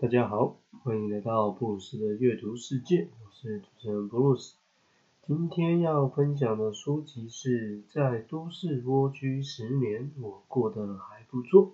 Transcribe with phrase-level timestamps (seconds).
[0.00, 4.56] 大家好，欢迎来到布鲁斯的阅读世界，我是主持人布鲁斯。
[5.26, 11.72] 今天要分享的书籍是在都市蜗居十年，我过得还不错。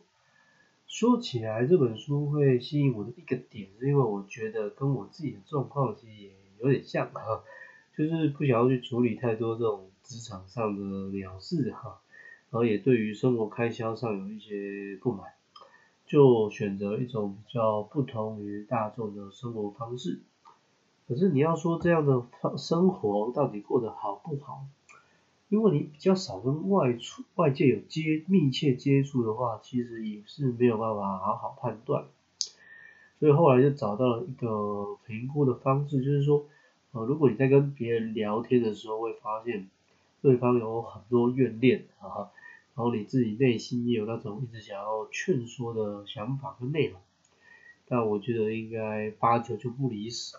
[0.86, 6.30] 说起来，这本书会吸引我的一个点，是因为我觉得跟我自己的状况其实也
[6.60, 7.42] 有点像哈，
[7.96, 12.00] 就是不想要去处理太多这种职场上的鸟事哈，
[12.50, 15.26] 然后也对于生活开销上有一些不满。
[16.10, 20.18] 就选择一种比较不同于大众的生活方式。
[21.06, 22.24] 可是你要说这样的
[22.58, 24.64] 生活到底过得好不好？
[25.50, 32.06] 因为你比较少跟外出外界有接密切接触的话，其实也是没有办法好好判断。
[33.20, 36.44] 所以后来就找到了一个评估的方式，就是说，
[36.90, 39.68] 呃，如果你在跟别人聊天的时候，会发现
[40.22, 42.32] 对方有很多怨念，哈。
[42.74, 47.00] 然后你自己内心也有那种一直想要劝说的想法跟内容，
[47.86, 50.36] 但我觉得应该八九就不离十，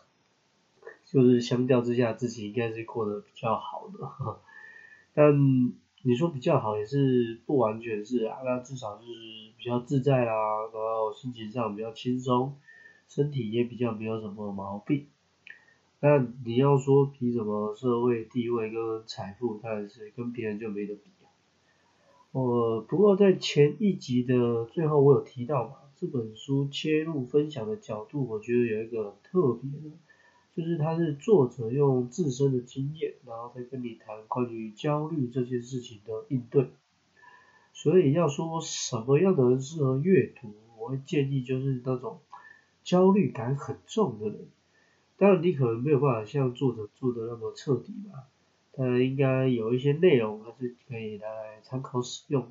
[1.05, 4.39] 就是相较之下自己应该是过得比较好的，
[5.13, 5.73] 但
[6.03, 10.33] 你说比较好也是不完全是啊，那至少就是比较自在啦，
[10.73, 12.57] 然后心情上比较轻松，
[13.07, 15.05] 身体也比较没有什么毛病。
[15.99, 21.10] 那你要说比什么社会地位跟财富，当然是跟别人就没得比。
[22.31, 29.97] 呃，不过在前一集的最后，我有提到嘛，这本书切入分享的角度，我觉得有一个特别的，
[30.55, 36.69] 就是它是作者用自身的经验，然后再跟你谈关于焦虑这件事情的应对。
[37.73, 42.19] 所以要说什么样的人适合阅读，我会建议就是那种
[42.81, 44.47] 焦虑感很重的人。
[45.17, 48.30] 当然，你可能没有办法像作者做的那么彻底吧。
[48.75, 52.49] 呃，应该有一些内容还是可以拿来参考使用的，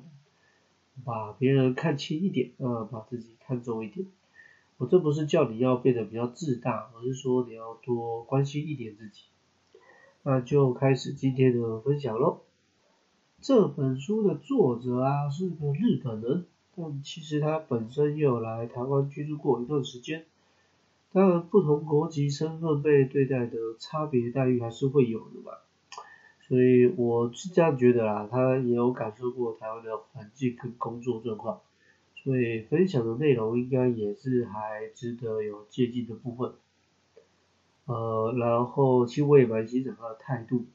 [1.03, 4.05] 把别人看轻一点，呃，把自己看重一点。
[4.77, 9.23] 我这不是叫你要变得比较自大，而是说你要多关心一点自己。
[10.23, 12.41] 那就开始今天的分享喽。
[13.39, 16.45] 这本书的作者啊是个日本人，
[16.75, 20.25] 但其实他本身也有来台湾居住过一段时间。
[21.11, 25.63] 当然，不同国籍身份被对待的差别待遇还是会有的吧。
[26.51, 31.61] 所以我是这样觉得啦，他也有感受过台湾的环境跟工作状况，
[32.13, 36.51] 所以分享的内容应该也是还值得有借鉴的部分。
[37.85, 40.65] 呃，然后其实我也蛮欣赏他的态度，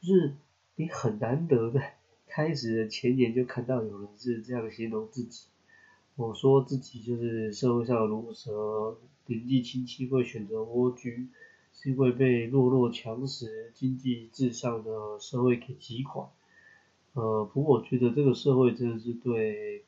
[0.00, 0.34] 就是
[0.76, 1.96] 你很难得在
[2.28, 5.48] 开始的前年就看到有人是这样形容自己，
[6.14, 8.96] 我说自己就是社会上的毒蛇，
[9.26, 11.26] 年纪轻轻会选择蜗居。
[11.74, 16.28] 是会被弱肉强食、经济至上的社会给击垮。
[17.12, 19.84] 呃，不过我觉得这个社会真的是对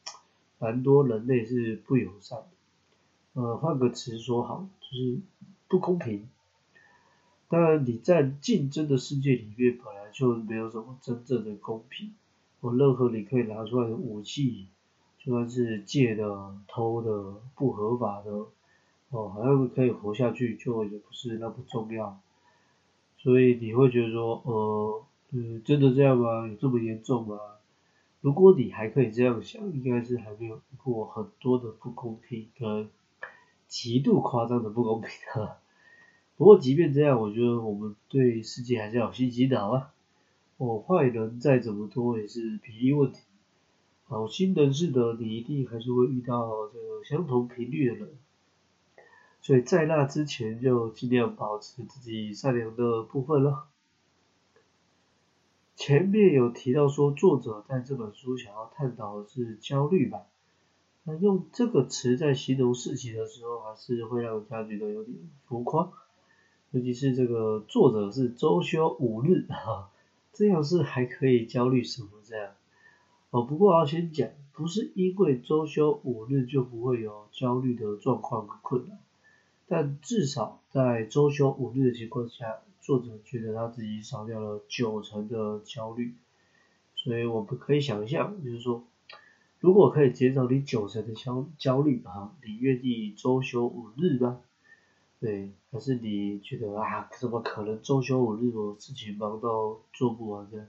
[0.58, 3.40] 蛮多人类是不友善的。
[3.40, 5.18] 呃，换个词说好，就是
[5.68, 6.28] 不公平。
[7.48, 12.12] 当然，你在竞争的世界里面本来就没有什么真正的公平。
[12.60, 14.66] 我任何你可以拿出来的武器，
[15.18, 18.46] 就算是借的、偷的、不合法的。
[19.10, 22.18] 哦，好像可以活下去，就也不是那么重要，
[23.18, 26.46] 所以你会觉得说，呃，嗯，真的这样吗？
[26.46, 27.38] 有这么严重吗？
[28.20, 32.88] 如果你还可以这样想，应该是还没有过很多的不公平跟
[33.68, 35.58] 极度夸张的不公平哈。
[36.36, 39.92] 不过即便这样，我觉得我们对世界还是要有信心的，好吧？
[40.56, 43.20] 哦，坏人再怎么多也是比例问题，
[44.06, 48.08] 好心人士的你一定还是会遇到这个相同频率的人。
[49.46, 53.66] 所以在那之前就尽量保持自己善良的部分了。
[55.76, 60.22] 前面有提到说，作者在这本书想要探讨的是焦虑吧？
[61.04, 65.92] 那用这个词在形容事情的时候，还是会让人家觉得有点浮夸。
[66.72, 69.90] 尤其是这个作者是周休五日，哈，
[70.32, 72.54] 这样是还可以焦虑什么这样？
[73.30, 78.98] 哦，不过我要先讲，不是因为周休五日就不会有焦虑的状况和困难。
[79.68, 86.14] 但至少在周休五日的情况下，作者觉得他自己少掉了九成的焦虑，
[86.94, 88.84] 所以我们可以想象，就是说，
[89.58, 94.40] 如果可以减少你九成的焦焦虑啊，你愿意周休五日吗？
[95.18, 100.68] 对，还是你觉得啊，怎么可能周休五日我事情忙到做不完的？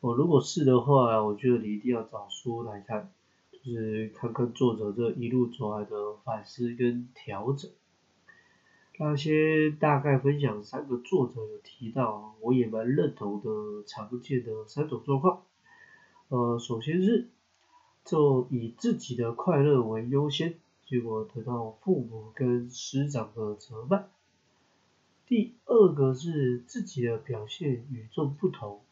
[0.00, 3.12] 我如果是的话，我觉得你一定要找书来看，
[3.50, 7.70] 就是看看作者这一路走来的反思跟调整。
[8.98, 15.42] 那先大概分享三个作者有提到，我也蛮认同的常见的三种状况。
[16.28, 17.28] 呃，首先是
[18.04, 20.54] 就以自己的快乐为优先，
[20.86, 24.04] 结果得到父母跟师长的责骂。
[25.26, 28.82] 第二个是自己的表现与众不同，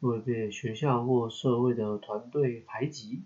[0.00, 3.20] 会被学校或社会的团队排挤。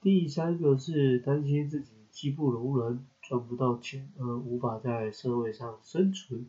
[0.00, 6.46] 第三个是担心自己技不如人，赚不到钱而无法在社会上生存。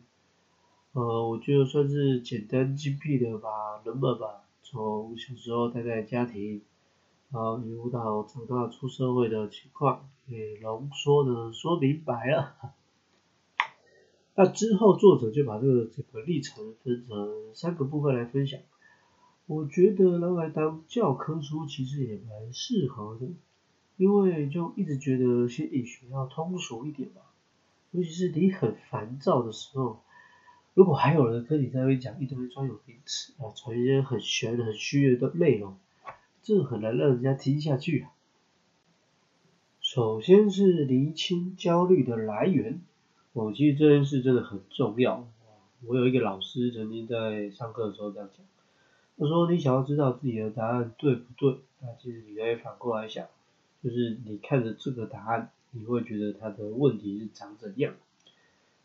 [0.92, 3.48] 呃，我觉得算是简单精辟的把
[3.84, 6.62] 人们吧，从小时候待在家庭，
[7.30, 12.54] 然后一路到长大出社会的情况，给浓缩的说明白了。
[14.36, 18.60] 那之后作者就把这个整个历程分成三个部分来分享。
[19.46, 23.26] 我觉得拿来当教科书其实也蛮适合的，
[23.96, 27.22] 因为就一直觉得心理学要通俗一点吧，
[27.92, 30.00] 尤其是你很烦躁的时候。
[30.74, 35.76] 如果还有人跟你在那边讲一堆专有名词啊，传一些很玄很虚的内容，
[36.42, 38.10] 这很难让人家听下去啊。
[39.80, 42.80] 首先是厘清焦虑的来源，
[43.34, 45.28] 我其实这件事真的很重要。
[45.86, 48.44] 我有一个老师曾经在上课的时候这样讲，
[49.16, 53.28] 他说你想要知道自己的答案对不对，那其实你可以反过来想，
[53.84, 57.92] 就是你看着这个答案，你会觉得他的问题是长怎样？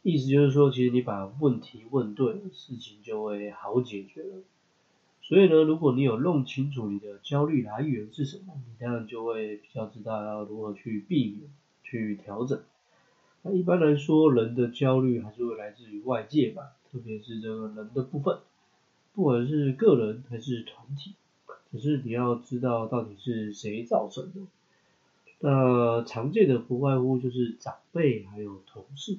[0.04, 4.42] 意思就是说，其实你把问题问对了，事情就会好解决了。
[5.22, 11.50] 所以呢，如果你有弄清楚你的焦虑来源是什么，你当然就会比较知道要如何去避免、
[11.82, 12.62] 去调整。
[13.44, 18.40] 那一般来说，人的焦虑还是会来自于外界吧，特别是这个人的部分，
[19.14, 21.14] 不管是个人还是团体，
[21.72, 24.42] 只是你要知道到底是谁造成的。
[25.40, 29.18] 那常见的不外乎就是长辈还有同事。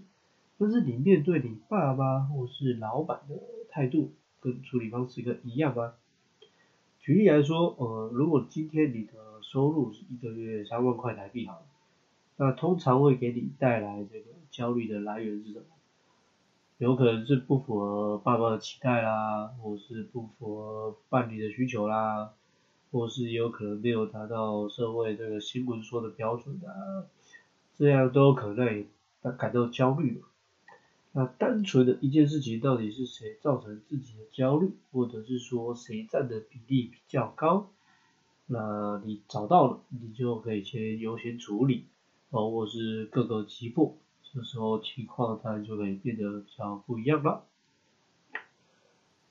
[0.58, 3.36] 但是你面对你爸妈或是老板的
[3.70, 5.94] 态度跟处理方式跟一样吗？
[6.98, 9.12] 举例来说，呃，如果今天你的
[9.42, 11.62] 收入是一个月三万块台币好，
[12.36, 15.64] 那通常会给你带来这个焦虑的来源是什么？
[16.76, 22.32] 有可能是不符合爸妈的期待啦，或是不符合伴侣的需求啦，
[22.90, 27.06] 或是有可能没有达到社会这个新闻说的标准啊，
[27.76, 28.86] 这样都可能让你
[29.38, 30.22] 感到焦虑。
[31.12, 37.68] 那单纯的一件事情，到底是谁造成自己的焦虑，或者是说谁占的比例比较高？
[38.46, 41.86] 那你找到了，你就可以先优先处理，
[42.30, 47.44] 哦，或是各个击破，这时候情况当然就可以变得比较不一样了。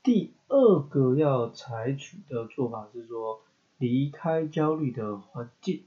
[0.04, 3.42] 第二个要采取的做法是说，
[3.80, 5.82] 离开焦虑的环境。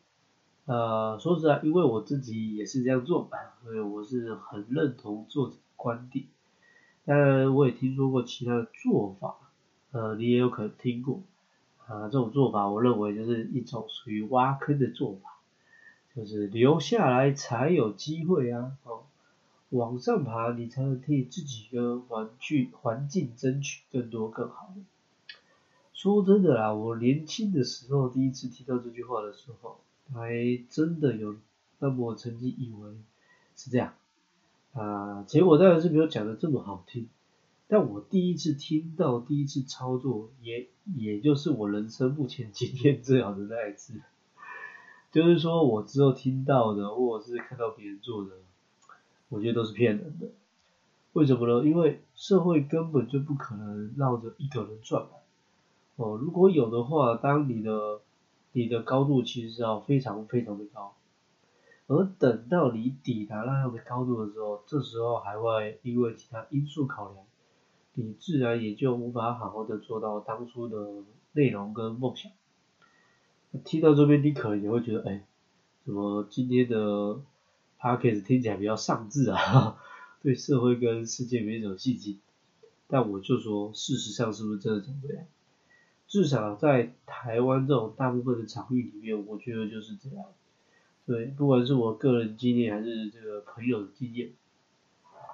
[0.64, 5.58] 呃，说实在，因为我自己也是这样做嘛，所以我是很认同作者的。
[5.74, 6.26] 观点，
[7.04, 9.34] 当然我也听说过其他的做法，
[9.90, 11.20] 呃，你也有可能听过，
[11.88, 15.40] 啊，这种做法我认为就是一种属于挖坑的做法，
[16.14, 19.02] 就是留下来才有机会啊，哦，
[19.70, 24.82] 往上爬你才能替自己跟环境环境争取更多更好的。
[26.02, 29.78] 说真的啦，我年轻的时候第一次听到这句话的时候，
[30.12, 30.34] 还
[30.68, 31.36] 真的有
[31.78, 32.90] 那么曾经以为
[33.54, 33.94] 是这样。
[34.72, 37.08] 啊，结果当然是没有讲的这么好听，
[37.68, 40.66] 但我第一次听到，第一次操作，也
[40.96, 44.00] 也就是我人生目前经验最好的那一次，
[45.12, 48.32] 就是说我之后听到的，或者是看到别人做的，
[49.28, 50.32] 我觉得都是骗人的。
[51.12, 51.64] 为什么呢？
[51.64, 55.10] 因为社会根本就不可能绕着一个人转嘛。
[55.96, 58.00] 哦，如果有的话，当你的
[58.52, 60.94] 你的高度其实是要非常非常的高。
[61.88, 67.24] 而等到你抵达那样的高度的时候，这时候还会因为其他因素考量，
[67.94, 72.32] 你自然也就无法好好的做到当初的内容跟梦想。
[73.64, 75.26] 听到这边，你可能也会觉得，哎，
[75.84, 77.20] 怎么今天的
[77.78, 79.76] podcast 听起来比较丧志啊？
[80.22, 82.18] 对社会跟世界没什么信心。
[82.86, 85.26] 但我就说，事实上是不是真的这样？
[86.12, 90.26] 至少在台湾这种大部分的场域里面，我觉得就是这样。
[91.06, 94.32] 对，不管是我个人经验还是这个朋友的经验，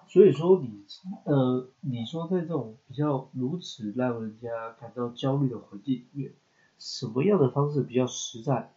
[0.06, 0.84] 所以说你
[1.24, 6.30] 呃，你说在这种比较如此让人家感到焦虑的环境里面，
[6.78, 8.72] 什么样的方式比较实在？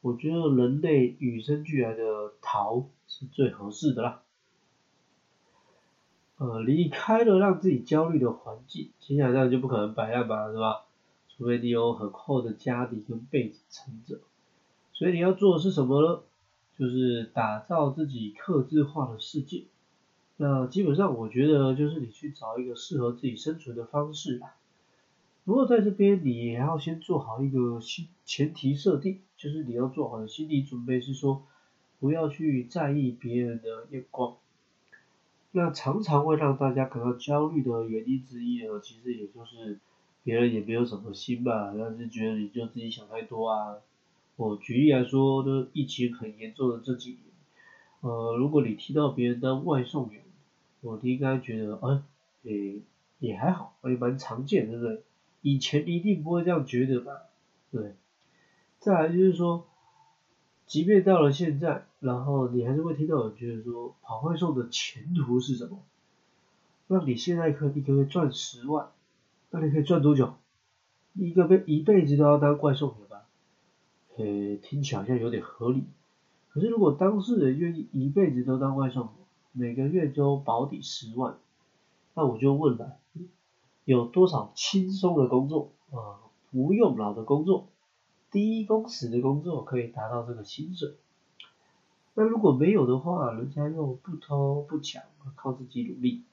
[0.00, 4.22] 我觉得人类与生俱来的逃是最合适的啦。
[6.38, 10.85] 呃，离开了让自己焦虑的环境，接下来那就不可能摆烂吧，是吧？
[11.36, 14.20] 除非你有很厚的家底跟背景撑着。
[14.92, 16.22] 所以你要做的是什么呢？
[16.78, 19.64] 就是打造自己克制化的世界。
[20.36, 24.56] 那基本上我觉得就是你去找一个适合自己生存的方式吧。
[25.44, 31.44] 不过在这边你也要先做好一个心前提设定，就是你要做好的心理准备是说，
[32.00, 34.36] 不要去在意别人的眼光。
[35.52, 39.78] 那常常会让大家感到焦虑的原因之一呢，其实也就是
[40.26, 43.76] 别人也没有什么心吧，但是觉得你就自己想太多啊。
[44.34, 47.20] 我举例来说，就疫情很严重的这几年，
[48.00, 50.20] 呃，如果你听到别人当外送员，
[50.80, 52.02] 我应该觉得，哎，
[52.42, 52.80] 也
[53.20, 55.00] 也还好，也蛮常见，对不对？
[55.42, 57.12] 以前一定不会这样觉得吧？
[57.70, 57.94] 对。
[58.80, 59.64] 再来就是说，
[60.66, 65.78] 即便到了现在，然后你还是会听到有人觉得说，跑外送的前途是什么？
[66.88, 68.88] 那你现在可以一个月赚十万，
[69.58, 70.34] 那你可以赚多久？
[71.14, 73.24] 一个辈一辈子都要当外送员吧？
[74.18, 75.84] 呃，听起来好像有点合理。
[76.50, 79.12] 可是如果当事人愿意一辈子都当外送员，
[79.52, 81.38] 每个月都保底十万，
[82.12, 82.98] 那我就问了，
[83.86, 86.20] 有多少轻松的工作啊，
[86.50, 87.68] 不用脑的工作？
[88.30, 90.96] 低工时的工作可以达到这个薪水，
[92.12, 95.02] 那如果没有的话，人家又不偷不抢，
[95.34, 96.24] 靠自己努力，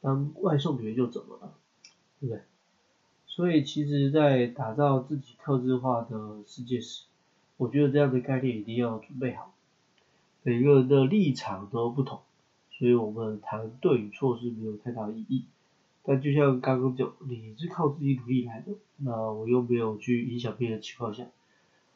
[0.00, 1.54] 当外送员又怎么了？
[2.18, 2.42] 对不对？
[3.34, 7.06] 所以其实，在打造自己特质化的世界时，
[7.56, 9.54] 我觉得这样的概念一定要准备好。
[10.42, 12.20] 每个人的立场都不同，
[12.70, 15.46] 所以我们谈对与错是没有太大意义。
[16.02, 21.24] 但就像刚刚讲，你是靠自己努力来的，那我又没有去影响别人的情况下。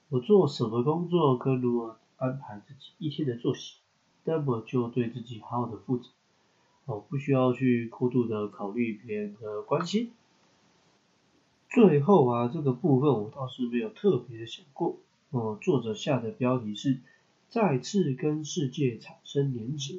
[0.09, 3.77] 我做什么工作跟如何安排自己一天的作息，
[4.25, 6.09] 那么就对自己好好的负责，
[6.87, 10.13] 我，不需要去过度的考虑别人的关心。
[11.77, 14.97] 最后啊，这个部分我倒是没有特别的想过，
[15.29, 17.01] 哦，作者下的标题是
[17.51, 19.97] 再次跟世界产生连结。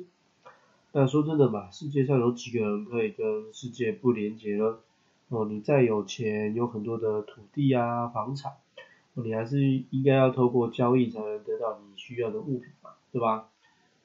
[0.91, 4.79] 那说真的嘛，世界上有几个人可以跟世界不连结呢？
[5.29, 8.53] 哦，你再有钱，有很多的土地啊、房产。
[9.13, 13.49] 你还是应该要透过交易才能得到你需要的物品嘛，对吧？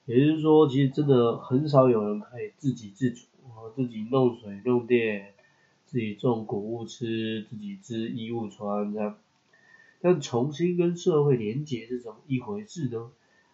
[0.05, 3.25] 也就是说，其实真的很少有人可以自给自足，
[3.75, 5.33] 自己弄水弄电，
[5.93, 9.19] 自己种谷物吃，自己织衣物穿这样。
[10.01, 13.11] 但重新跟社会连接是怎么一回事呢？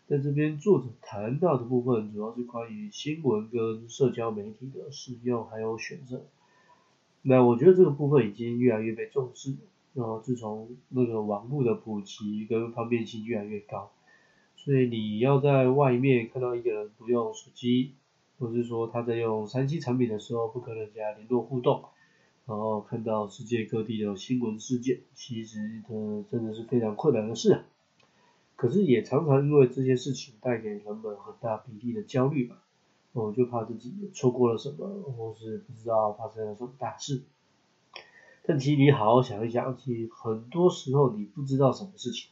[0.07, 6.25] 在这边作者谈到的部分，主要是关于新闻跟社交媒体的使用还有选择。
[7.23, 9.57] 那我觉得这个部分已经越来越被重视。
[9.95, 13.91] 然后，自从那个网络的普及跟方便性越来越高，
[14.55, 17.95] 所以你要在外面看到一个人不用手机，
[18.39, 21.85] 或是说他在用三 C 产品的时候不跟人家联络互动，
[22.49, 27.63] 然后看到世界各地的新闻事件，其实它真的是非常困难的事啊。
[28.57, 32.57] 可是也常常因为这些事情带给人们很大比例的焦虑吧，
[33.13, 37.23] 我就怕自己错过了什么，或是不知道发生了什么大事。
[38.47, 42.31] 但其实你好好想一想，其实很多时候你不知道什么事情，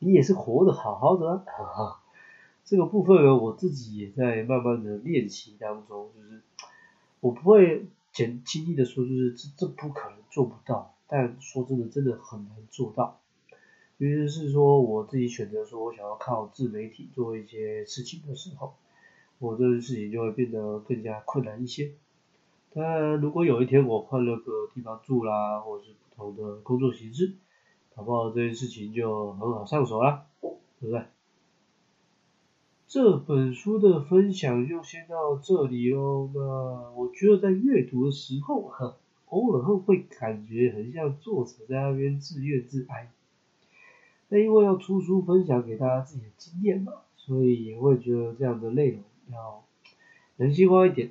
[0.00, 2.02] 你也是活得好好的啊。
[2.66, 6.42] 这个部分呢，我自己也在慢慢的练习当中，就是
[7.20, 10.94] 我不会简轻易的说，就是这这不可能做不到。
[11.06, 13.20] 但说真的，真的很难做到。
[13.98, 18.74] 尤其是说我自己选择说我想要靠自媒体做一些事情的时候，
[19.38, 21.92] 我这件事情就会变得更加困难一些。
[22.72, 27.34] 但如果有一天我换了个地方住啦，或者是不同的工作形式，
[27.94, 31.04] 搞不好这件事情就很好上手啦，对不对？
[32.94, 36.30] 这本书的分享就先到这里喽。
[36.32, 36.40] 那
[36.92, 38.94] 我觉得在阅读的时候，哈
[39.30, 43.10] 偶尔会会感觉很像作者在那边自怨自哀。
[44.28, 49.00] 那因为要出书分享给大家自己的经验嘛，所以也会觉得这样的内容
[49.32, 49.64] 要
[50.36, 51.08] 人性化一点。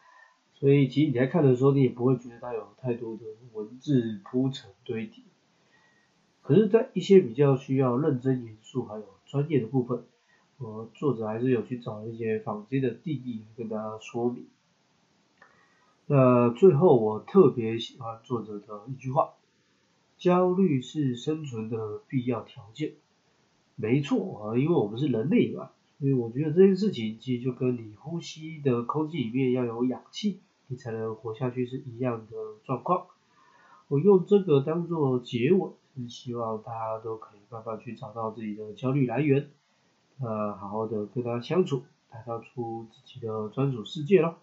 [0.58, 5.22] 所以其实你在看的时候，你也不会觉得它有太多的文字铺陈堆叠。
[6.40, 10.02] 可是，在一些比较需要认真严肃还有专业的部分，
[10.58, 14.46] 呃，作者还是有去找一些坊间的定义跟大家说明。
[16.06, 19.34] 那最后，我特别喜欢作者的一句话：
[20.16, 22.94] 焦虑是生存的必要条件。
[23.74, 30.40] 没错啊，因为我们是人类嘛，所以我觉得这件事情其实就跟你呼吸的空气里面要有氧气。
[30.68, 33.06] 你才能活下去是一样的状况。
[33.86, 39.48] 我用这个当做结尾，是希望大家都可以慢慢去找到自己的焦虑来源，
[40.18, 44.38] 呃，好好的跟他相处，打造出自己的专属世界咯。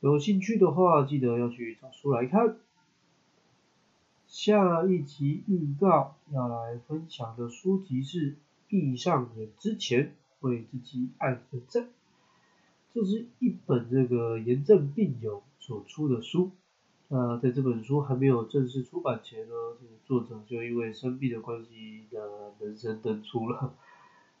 [0.00, 2.56] 有兴趣的话，记得要去找书来看。
[4.26, 8.32] 下一集预告要来分享的书籍是
[8.66, 11.84] 《闭上眼之前为自己按个赞》。
[12.94, 16.50] 这是一本这个炎症病友所出的书，
[17.08, 19.54] 那在这本书还没有正式出版前呢，
[20.06, 23.74] 作者就因为生病的关系的人生登出了，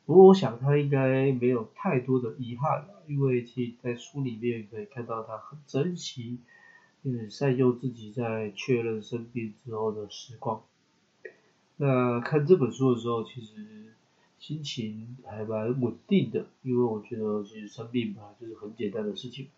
[0.04, 6.38] 不过我想他应该没有太多的遗憾了，因为其实在书里面可以看到他很珍惜，
[7.04, 10.62] 嗯，善用自己在确认生病之后的时光。
[11.76, 13.94] 那看这本书的时候，其实
[14.38, 19.48] 心情还蛮稳定的，因为我觉得其实生病吧，就是很简单的事情。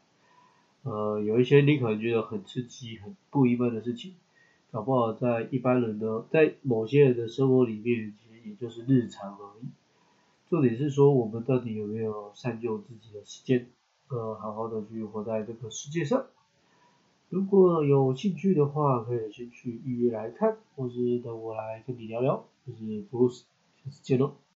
[0.83, 4.15] 呃，有一些你可能觉得很刺激、很不一般的事情，
[4.71, 9.67] 搞不好在一般人的，在某些人的生活里面，其实也就是日常而已。
[10.55, 13.67] 重点是说，我们到底有没有善用自己的时间，
[14.07, 16.27] 呃，好好的去活在这个世界上。
[17.29, 22.45] 如果有兴趣的话，可以先去预约来看，或是等我来跟你聊聊。
[22.65, 23.41] 就是 Bruce，
[23.83, 24.44] 下次见喽。